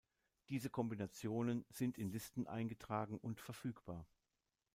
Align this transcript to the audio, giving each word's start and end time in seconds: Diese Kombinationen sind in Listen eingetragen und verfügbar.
Diese 0.49 0.71
Kombinationen 0.71 1.63
sind 1.69 1.99
in 1.99 2.09
Listen 2.09 2.47
eingetragen 2.47 3.19
und 3.19 3.39
verfügbar. 3.39 4.07